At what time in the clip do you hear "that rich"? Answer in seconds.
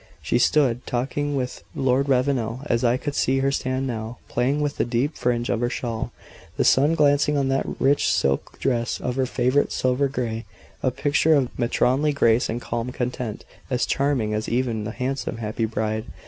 7.49-8.11